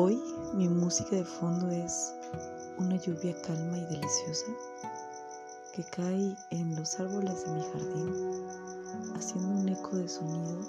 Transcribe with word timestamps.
Hoy 0.00 0.22
mi 0.54 0.68
música 0.68 1.16
de 1.16 1.24
fondo 1.24 1.68
es 1.70 2.14
una 2.78 2.94
lluvia 2.94 3.34
calma 3.42 3.76
y 3.78 3.84
deliciosa 3.86 4.46
que 5.74 5.82
cae 5.90 6.36
en 6.50 6.76
los 6.76 7.00
árboles 7.00 7.44
de 7.44 7.50
mi 7.50 7.62
jardín, 7.62 8.46
haciendo 9.16 9.48
un 9.48 9.68
eco 9.68 9.96
de 9.96 10.08
sonido 10.08 10.60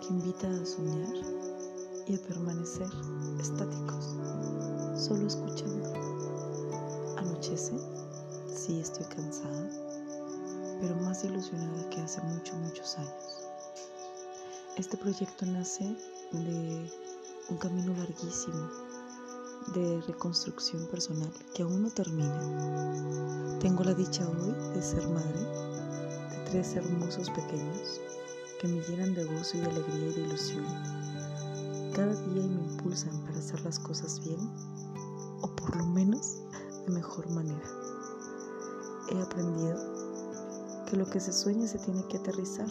que 0.00 0.08
invita 0.08 0.48
a 0.48 0.66
soñar 0.66 1.14
y 2.08 2.16
a 2.16 2.26
permanecer 2.26 2.88
estáticos, 3.38 4.16
solo 4.96 5.28
escuchando. 5.28 5.92
Anochece, 7.16 7.78
sí 8.52 8.80
estoy 8.80 9.06
cansada, 9.14 9.70
pero 10.80 10.96
más 10.96 11.22
ilusionada 11.22 11.88
que 11.88 12.00
hace 12.00 12.20
muchos, 12.22 12.56
muchos 12.56 12.98
años. 12.98 13.48
Este 14.76 14.96
proyecto 14.96 15.46
nace 15.46 15.84
de 16.32 17.03
un 17.50 17.58
camino 17.58 17.92
larguísimo 17.94 18.70
de 19.74 20.00
reconstrucción 20.06 20.86
personal 20.86 21.30
que 21.54 21.62
aún 21.62 21.82
no 21.82 21.90
termina. 21.90 23.58
Tengo 23.60 23.84
la 23.84 23.92
dicha 23.92 24.26
hoy 24.26 24.52
de 24.74 24.82
ser 24.82 25.06
madre 25.08 25.40
de 26.30 26.50
tres 26.50 26.74
hermosos 26.74 27.28
pequeños 27.30 28.00
que 28.60 28.68
me 28.68 28.80
llenan 28.80 29.14
de 29.14 29.24
gozo 29.24 29.58
y 29.58 29.60
de 29.60 29.66
alegría 29.66 30.08
y 30.08 30.14
de 30.14 30.20
ilusión. 30.22 30.64
Cada 31.94 32.14
día 32.14 32.42
me 32.42 32.62
impulsan 32.72 33.20
para 33.24 33.38
hacer 33.38 33.60
las 33.62 33.78
cosas 33.78 34.20
bien 34.24 34.40
o 35.42 35.48
por 35.54 35.76
lo 35.76 35.84
menos 35.86 36.38
de 36.86 36.92
mejor 36.92 37.28
manera. 37.30 37.68
He 39.10 39.20
aprendido 39.20 39.76
que 40.88 40.96
lo 40.96 41.04
que 41.10 41.20
se 41.20 41.32
sueña 41.32 41.66
se 41.66 41.78
tiene 41.78 42.06
que 42.08 42.16
aterrizar 42.16 42.68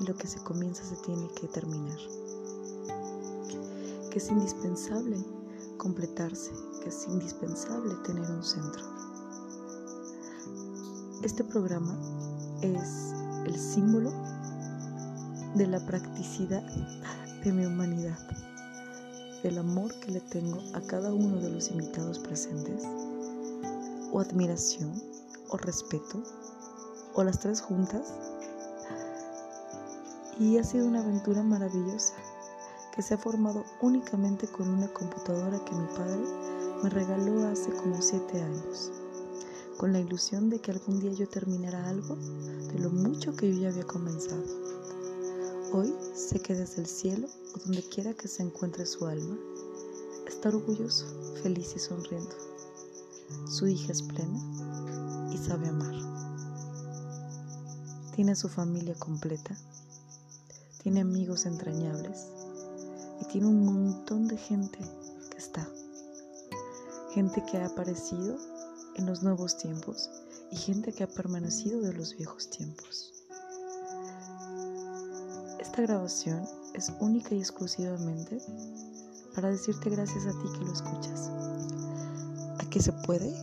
y 0.00 0.04
lo 0.04 0.14
que 0.16 0.28
se 0.28 0.42
comienza 0.42 0.82
se 0.82 0.96
tiene 0.96 1.28
que 1.34 1.46
terminar 1.48 1.98
que 4.14 4.20
es 4.20 4.30
indispensable 4.30 5.16
completarse, 5.76 6.52
que 6.80 6.88
es 6.88 7.04
indispensable 7.08 7.96
tener 8.06 8.30
un 8.30 8.44
centro. 8.44 8.84
Este 11.24 11.42
programa 11.42 11.98
es 12.62 13.12
el 13.44 13.58
símbolo 13.58 14.12
de 15.56 15.66
la 15.66 15.84
practicidad 15.84 16.62
de 17.42 17.52
mi 17.52 17.66
humanidad, 17.66 18.16
del 19.42 19.58
amor 19.58 19.92
que 19.98 20.12
le 20.12 20.20
tengo 20.20 20.62
a 20.74 20.80
cada 20.82 21.12
uno 21.12 21.38
de 21.40 21.50
los 21.50 21.72
invitados 21.72 22.20
presentes, 22.20 22.84
o 24.12 24.20
admiración, 24.20 24.92
o 25.48 25.56
respeto, 25.56 26.22
o 27.14 27.24
las 27.24 27.40
tres 27.40 27.60
juntas. 27.60 28.14
Y 30.38 30.58
ha 30.58 30.62
sido 30.62 30.86
una 30.86 31.00
aventura 31.00 31.42
maravillosa 31.42 32.14
que 32.94 33.02
se 33.02 33.14
ha 33.14 33.18
formado 33.18 33.64
únicamente 33.80 34.46
con 34.46 34.68
una 34.68 34.86
computadora 34.86 35.58
que 35.64 35.74
mi 35.74 35.86
padre 35.88 36.22
me 36.80 36.88
regaló 36.88 37.44
hace 37.48 37.72
como 37.72 38.00
siete 38.00 38.40
años, 38.40 38.92
con 39.78 39.92
la 39.92 39.98
ilusión 39.98 40.48
de 40.48 40.60
que 40.60 40.70
algún 40.70 41.00
día 41.00 41.10
yo 41.10 41.28
terminara 41.28 41.88
algo 41.88 42.14
de 42.14 42.78
lo 42.78 42.90
mucho 42.90 43.34
que 43.34 43.52
yo 43.52 43.62
ya 43.62 43.70
había 43.70 43.84
comenzado. 43.84 44.44
Hoy 45.72 45.92
sé 46.14 46.38
que 46.38 46.54
desde 46.54 46.82
el 46.82 46.86
cielo 46.86 47.26
o 47.56 47.58
donde 47.64 47.82
quiera 47.82 48.14
que 48.14 48.28
se 48.28 48.44
encuentre 48.44 48.86
su 48.86 49.04
alma, 49.06 49.36
está 50.28 50.50
orgulloso, 50.50 51.04
feliz 51.42 51.74
y 51.74 51.80
sonriendo. 51.80 52.36
Su 53.48 53.66
hija 53.66 53.90
es 53.90 54.02
plena 54.02 54.38
y 55.32 55.38
sabe 55.38 55.66
amar. 55.66 55.96
Tiene 58.14 58.36
su 58.36 58.48
familia 58.48 58.94
completa, 58.94 59.56
tiene 60.80 61.00
amigos 61.00 61.44
entrañables 61.46 62.43
tiene 63.30 63.46
un 63.46 63.64
montón 63.64 64.28
de 64.28 64.36
gente 64.36 64.78
que 65.30 65.38
está. 65.38 65.68
Gente 67.12 67.44
que 67.50 67.58
ha 67.58 67.66
aparecido 67.66 68.36
en 68.96 69.06
los 69.06 69.22
nuevos 69.22 69.56
tiempos 69.56 70.10
y 70.50 70.56
gente 70.56 70.92
que 70.92 71.04
ha 71.04 71.08
permanecido 71.08 71.80
de 71.80 71.92
los 71.92 72.16
viejos 72.16 72.50
tiempos. 72.50 73.12
Esta 75.58 75.82
grabación 75.82 76.44
es 76.74 76.92
única 77.00 77.34
y 77.34 77.38
exclusivamente 77.38 78.38
para 79.34 79.50
decirte 79.50 79.90
gracias 79.90 80.26
a 80.26 80.32
ti 80.32 80.48
que 80.52 80.64
lo 80.64 80.72
escuchas. 80.72 81.30
A 82.58 82.70
que 82.70 82.80
se 82.80 82.92
puede 82.92 83.34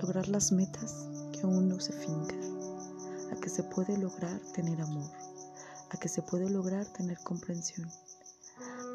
lograr 0.00 0.28
las 0.28 0.52
metas 0.52 1.06
que 1.32 1.46
uno 1.46 1.78
se 1.80 1.92
finca. 1.92 2.34
A 3.32 3.36
que 3.40 3.48
se 3.48 3.62
puede 3.62 3.96
lograr 3.98 4.40
tener 4.54 4.80
amor. 4.80 5.10
A 5.90 5.96
que 5.96 6.08
se 6.08 6.22
puede 6.22 6.50
lograr 6.50 6.86
tener 6.86 7.18
comprensión 7.20 7.88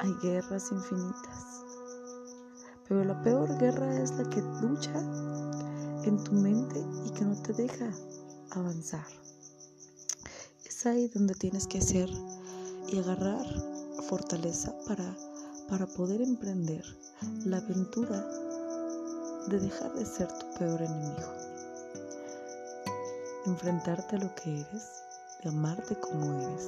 hay 0.02 0.14
guerras 0.20 0.72
infinitas. 0.72 1.62
Pero 2.88 3.04
la 3.04 3.22
peor 3.22 3.56
guerra 3.58 4.02
es 4.02 4.10
la 4.12 4.28
que 4.28 4.42
lucha 4.60 4.98
en 6.04 6.22
tu 6.24 6.32
mente 6.32 6.84
y 7.06 7.10
que 7.10 7.24
no 7.24 7.40
te 7.40 7.52
deja 7.52 7.88
avanzar. 8.50 9.06
Es 10.64 10.86
ahí 10.86 11.06
donde 11.08 11.34
tienes 11.34 11.68
que 11.68 11.78
hacer 11.78 12.10
y 12.88 12.98
agarrar 12.98 13.46
fortaleza 14.08 14.74
para, 14.88 15.16
para 15.68 15.86
poder 15.86 16.20
emprender 16.20 16.84
la 17.44 17.58
aventura 17.58 18.26
de 19.46 19.60
dejar 19.60 19.92
de 19.94 20.04
ser 20.04 20.26
tu 20.26 20.58
peor 20.58 20.82
enemigo. 20.82 21.32
Enfrentarte 23.46 24.16
a 24.16 24.18
lo 24.18 24.34
que 24.34 24.60
eres, 24.60 25.04
de 25.42 25.48
amarte 25.48 25.94
como 26.00 26.40
eres, 26.40 26.66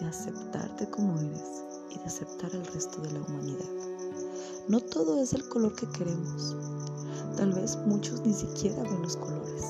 de 0.00 0.06
aceptarte 0.06 0.90
como 0.90 1.18
eres 1.18 1.64
y 1.94 1.98
de 1.98 2.04
aceptar 2.04 2.50
al 2.54 2.66
resto 2.66 3.00
de 3.00 3.12
la 3.12 3.20
humanidad. 3.20 3.68
No 4.68 4.80
todo 4.80 5.22
es 5.22 5.32
el 5.32 5.48
color 5.48 5.74
que 5.74 5.86
queremos. 5.88 6.56
Tal 7.36 7.52
vez 7.52 7.76
muchos 7.86 8.20
ni 8.22 8.32
siquiera 8.32 8.82
ven 8.82 9.02
los 9.02 9.16
colores, 9.16 9.64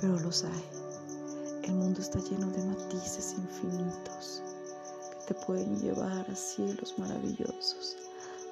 pero 0.00 0.18
los 0.20 0.44
hay. 0.44 0.64
El 1.64 1.74
mundo 1.74 2.00
está 2.00 2.20
lleno 2.20 2.50
de 2.52 2.64
matices 2.64 3.34
infinitos 3.36 4.42
que 5.10 5.34
te 5.34 5.40
pueden 5.46 5.78
llevar 5.80 6.30
a 6.30 6.34
cielos 6.36 6.94
maravillosos, 6.98 7.96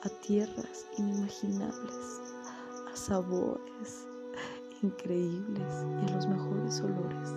a 0.03 0.09
tierras 0.27 0.87
inimaginables, 0.99 2.21
a 2.93 2.97
sabores 2.97 4.07
increíbles 4.83 5.73
y 6.03 6.11
a 6.11 6.15
los 6.17 6.27
mejores 6.27 6.81
olores. 6.81 7.31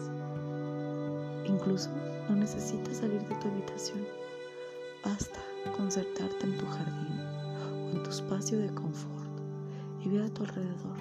Incluso 1.45 1.89
no 2.29 2.35
necesitas 2.35 2.97
salir 2.97 3.21
de 3.21 3.35
tu 3.35 3.47
habitación 3.47 4.05
Basta 5.03 5.39
concertarte 5.75 6.45
en 6.45 6.57
tu 6.57 6.65
jardín 6.65 7.19
o 7.85 7.89
en 7.91 8.03
tu 8.03 8.09
espacio 8.09 8.59
de 8.59 8.73
confort 8.73 9.29
y 10.03 10.09
ver 10.09 10.23
a 10.23 10.29
tu 10.33 10.43
alrededor. 10.43 10.97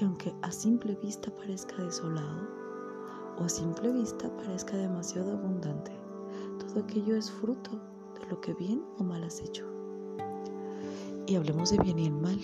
Y 0.00 0.04
aunque 0.04 0.34
a 0.42 0.50
simple 0.50 0.96
vista 1.02 1.30
parezca 1.36 1.76
desolado 1.82 2.48
o 3.38 3.44
a 3.44 3.48
simple 3.48 3.92
vista 3.92 4.34
parezca 4.36 4.76
demasiado 4.76 5.32
abundante, 5.32 5.92
todo 6.58 6.82
aquello 6.82 7.16
es 7.16 7.30
fruto 7.30 7.70
de 8.18 8.26
lo 8.30 8.40
que 8.40 8.54
bien 8.54 8.82
o 8.98 9.04
mal 9.04 9.22
has 9.22 9.40
hecho. 9.40 9.66
Y 11.26 11.36
hablemos 11.36 11.70
de 11.70 11.78
bien 11.78 11.98
y 11.98 12.06
el 12.06 12.14
mal, 12.14 12.40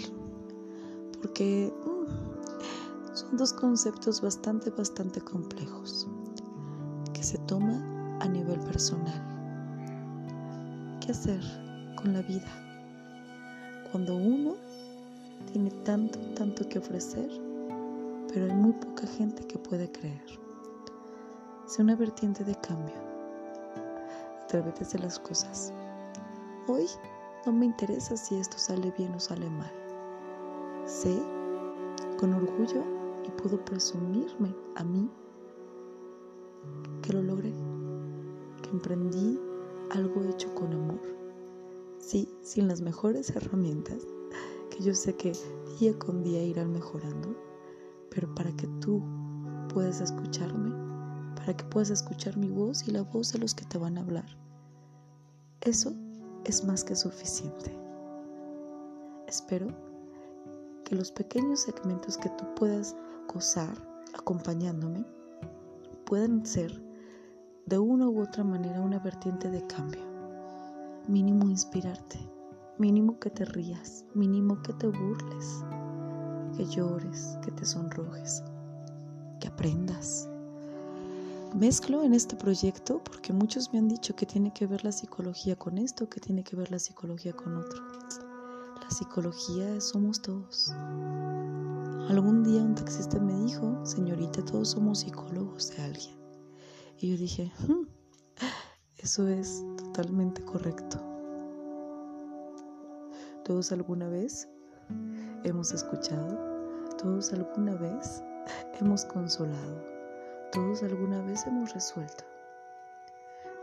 porque 1.21 1.73
mm, 1.85 3.15
son 3.17 3.37
dos 3.37 3.53
conceptos 3.53 4.21
bastante, 4.21 4.71
bastante 4.71 5.21
complejos 5.21 6.07
que 7.13 7.23
se 7.23 7.39
toman 7.39 8.19
a 8.21 8.29
nivel 8.29 8.61
personal 8.61 9.30
qué 11.01 11.13
hacer 11.13 11.41
con 11.97 12.13
la 12.13 12.23
vida 12.23 12.49
cuando 13.91 14.15
uno 14.15 14.55
tiene 15.53 15.71
tanto, 15.85 16.19
tanto 16.37 16.69
que 16.69 16.79
ofrecer, 16.79 17.29
pero 18.29 18.45
hay 18.47 18.53
muy 18.53 18.73
poca 18.73 19.07
gente 19.07 19.45
que 19.47 19.59
puede 19.59 19.91
creer. 19.91 20.23
Sé 21.67 21.83
una 21.83 21.97
vertiente 21.97 22.45
de 22.45 22.55
cambio. 22.57 22.95
Atrévete 24.45 24.85
hacer 24.85 25.01
las 25.01 25.19
cosas. 25.19 25.73
Hoy 26.69 26.87
no 27.47 27.53
me 27.53 27.67
interesa 27.67 28.17
si 28.17 28.37
esto 28.37 28.59
sale 28.59 28.93
bien 28.97 29.13
o 29.15 29.21
sale 29.21 29.49
mal. 29.51 29.73
Sé 30.85 31.21
con 32.19 32.35
orgullo 32.35 32.85
y 33.27 33.31
puedo 33.31 33.65
presumirme 33.65 34.55
a 34.77 34.85
mí 34.85 35.09
que 37.03 37.13
lo 37.13 37.23
logré, 37.23 37.53
que 38.63 38.71
emprendí 38.71 39.50
algo 39.91 40.23
hecho 40.25 40.55
con 40.55 40.73
amor. 40.73 41.01
Sí, 41.99 42.29
sin 42.43 42.69
las 42.69 42.81
mejores 42.81 43.31
herramientas, 43.31 44.03
que 44.71 44.83
yo 44.83 44.95
sé 44.95 45.15
que 45.17 45.33
día 45.79 45.99
con 45.99 46.23
día 46.23 46.43
irán 46.43 46.73
mejorando, 46.73 47.37
pero 48.11 48.35
para 48.35 48.51
que 48.57 48.67
tú 48.81 49.03
puedas 49.73 50.01
escucharme, 50.01 50.75
para 51.37 51.57
que 51.57 51.65
puedas 51.65 51.91
escuchar 51.91 52.37
mi 52.37 52.49
voz 52.49 52.87
y 52.89 52.93
la 52.93 53.03
voz 53.03 53.33
de 53.33 53.39
los 53.39 53.55
que 53.55 53.65
te 53.65 53.79
van 53.79 53.99
a 53.99 54.03
hablar. 54.03 54.27
Eso 55.61 55.93
es 56.45 56.65
más 56.65 56.85
que 56.85 56.97
suficiente. 56.97 57.77
Espero 59.27 59.69
que 60.85 60.95
los 60.95 61.13
pequeños 61.13 61.61
segmentos 61.61 62.17
que 62.17 62.31
tú 62.31 62.45
puedas 62.57 62.97
gozar 63.33 63.77
acompañándome 64.15 65.05
puedan 66.07 66.45
ser 66.45 66.90
de 67.71 67.79
una 67.79 68.09
u 68.09 68.21
otra 68.21 68.43
manera 68.43 68.81
una 68.81 68.99
vertiente 68.99 69.49
de 69.49 69.65
cambio. 69.69 70.03
Mínimo 71.07 71.49
inspirarte, 71.49 72.19
mínimo 72.79 73.21
que 73.21 73.31
te 73.31 73.45
rías, 73.45 74.05
mínimo 74.13 74.61
que 74.61 74.73
te 74.73 74.89
burles, 74.89 75.65
que 76.57 76.67
llores, 76.67 77.39
que 77.45 77.53
te 77.53 77.65
sonrojes, 77.65 78.43
que 79.39 79.47
aprendas. 79.47 80.29
Mezclo 81.55 82.03
en 82.03 82.13
este 82.13 82.35
proyecto 82.35 83.01
porque 83.05 83.33
muchos 83.33 83.73
me 83.73 83.79
han 83.79 83.87
dicho 83.87 84.17
que 84.17 84.27
tiene 84.27 84.53
que 84.53 84.67
ver 84.67 84.85
la 84.85 84.91
psicología 84.91 85.55
con 85.55 85.79
esto, 85.79 86.09
que 86.09 86.19
tiene 86.19 86.43
que 86.43 86.57
ver 86.57 86.73
la 86.73 86.81
psicología 86.81 87.33
con 87.35 87.57
otro. 87.57 87.83
La 88.83 88.91
psicología 88.91 89.81
somos 89.81 90.21
todos. 90.21 90.73
Algún 92.09 92.43
día 92.43 92.63
un 92.63 92.75
taxista 92.75 93.21
me 93.21 93.45
dijo, 93.45 93.87
señorita, 93.87 94.45
todos 94.45 94.71
somos 94.71 94.99
psicólogos 94.99 95.71
de 95.77 95.85
alguien. 95.85 96.20
Y 97.03 97.13
yo 97.13 97.17
dije, 97.17 97.51
hmm, 97.67 97.87
eso 98.99 99.27
es 99.27 99.65
totalmente 99.79 100.45
correcto. 100.45 100.99
Todos 103.43 103.73
alguna 103.73 104.07
vez 104.11 104.47
hemos 105.45 105.73
escuchado, 105.73 106.39
todos 106.99 107.33
alguna 107.33 107.75
vez 107.77 108.23
hemos 108.79 109.07
consolado, 109.07 109.83
todos 110.53 110.83
alguna 110.83 111.23
vez 111.23 111.47
hemos 111.47 111.73
resuelto. 111.73 112.23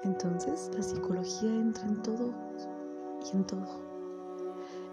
Entonces 0.03 0.71
la 0.73 0.81
psicología 0.81 1.53
entra 1.53 1.87
en 1.87 2.01
todo 2.01 2.33
y 3.31 3.35
en 3.35 3.45
todo. 3.45 3.67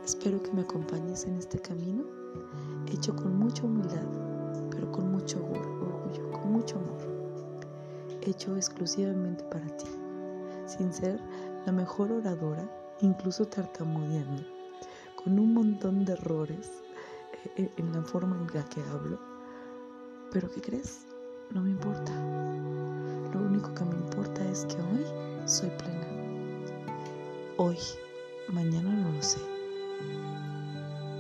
Espero 0.04 0.42
que 0.42 0.52
me 0.52 0.60
acompañes 0.60 1.24
en 1.24 1.36
este 1.36 1.58
camino, 1.60 2.04
hecho 2.92 3.16
con 3.16 3.38
mucha 3.38 3.64
humildad, 3.64 4.06
pero 4.70 4.92
con 4.92 5.10
mucho 5.12 5.38
orgullo, 5.38 6.30
con 6.30 6.52
mucho 6.52 6.76
amor, 6.76 7.13
hecho 8.26 8.56
exclusivamente 8.56 9.44
para 9.44 9.66
ti, 9.76 9.86
sin 10.66 10.92
ser 10.92 11.20
la 11.66 11.72
mejor 11.72 12.12
oradora, 12.12 12.68
incluso 13.00 13.46
tartamudeando 13.46 14.42
con 15.24 15.38
un 15.38 15.54
montón 15.54 16.04
de 16.04 16.12
errores 16.12 16.82
eh, 17.32 17.50
eh, 17.56 17.70
en 17.78 17.92
la 17.92 18.02
forma 18.02 18.36
en 18.36 18.46
la 18.54 18.64
que 18.68 18.82
hablo. 18.92 19.18
Pero 20.30 20.50
¿qué 20.50 20.60
crees? 20.60 21.06
No 21.50 21.62
me 21.62 21.70
importa. 21.70 22.12
Lo 23.32 23.40
único 23.40 23.72
que 23.74 23.84
me 23.84 23.94
importa 23.94 24.44
es 24.50 24.66
que 24.66 24.76
hoy 24.76 25.04
soy 25.46 25.70
plena. 25.70 26.06
Hoy, 27.56 27.78
mañana 28.48 28.90
no 28.90 29.12
lo 29.12 29.22
sé. 29.22 29.40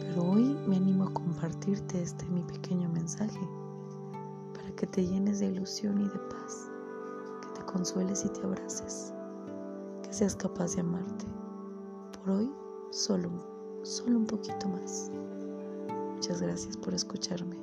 Pero 0.00 0.22
hoy 0.22 0.56
me 0.66 0.76
animo 0.76 1.04
a 1.04 1.14
compartirte 1.14 2.02
este 2.02 2.26
mi 2.26 2.42
pequeño 2.42 2.88
mensaje 2.90 3.40
para 4.52 4.70
que 4.76 4.86
te 4.86 5.06
llenes 5.06 5.40
de 5.40 5.46
ilusión 5.46 6.00
y 6.00 6.08
de 6.08 6.18
paz, 6.18 6.70
consueles 7.74 8.24
y 8.24 8.28
te 8.30 8.40
abraces, 8.40 9.12
que 10.02 10.12
seas 10.14 10.34
capaz 10.34 10.74
de 10.74 10.80
amarte. 10.80 11.26
Por 12.12 12.30
hoy, 12.30 12.52
solo 12.90 13.30
solo 13.84 14.18
un 14.18 14.26
poquito 14.26 14.68
más. 14.68 15.10
Muchas 16.14 16.40
gracias 16.40 16.76
por 16.76 16.94
escucharme. 16.94 17.56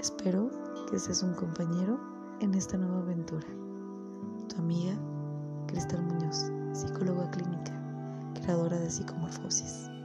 Espero 0.00 0.50
que 0.88 0.98
seas 0.98 1.22
un 1.22 1.34
compañero 1.34 1.98
en 2.40 2.54
esta 2.54 2.76
nueva 2.76 3.00
aventura. 3.00 3.46
Tu 4.48 4.56
amiga 4.56 4.94
Cristal 5.66 6.02
Muñoz, 6.04 6.50
psicóloga 6.72 7.28
clínica, 7.30 7.72
creadora 8.34 8.78
de 8.78 8.88
psicomorfosis. 8.88 9.95